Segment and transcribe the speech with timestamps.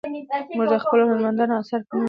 [0.57, 1.99] موږ د خپلو هنرمندانو اثار په مینه لولو.